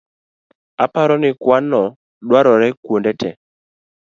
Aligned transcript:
Aparo 0.83 1.15
ni 1.21 1.29
kuano 1.41 1.81
dwarore 2.27 2.67
kuonde 2.83 3.11
tee 3.19 3.35